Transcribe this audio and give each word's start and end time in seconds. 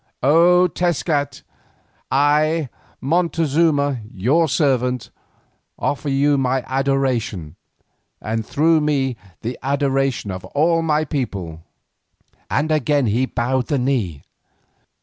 O 0.23 0.67
Tezcat, 0.67 1.43
I, 2.09 2.69
Montezuma 3.01 4.01
your 4.11 4.49
servant, 4.49 5.11
offer 5.77 6.09
you 6.09 6.39
my 6.39 6.63
adoration, 6.65 7.55
and 8.19 8.43
through 8.43 8.81
me 8.81 9.15
the 9.41 9.59
adoration 9.61 10.31
of 10.31 10.43
all 10.45 10.81
my 10.81 11.05
people," 11.05 11.61
and 12.49 12.71
again 12.71 13.05
he 13.05 13.27
bowed 13.27 13.67
the 13.67 13.77
knee. 13.77 14.23